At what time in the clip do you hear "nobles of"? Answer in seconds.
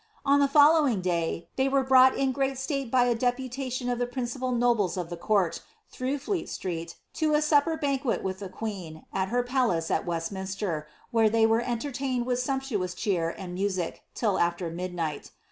4.51-5.09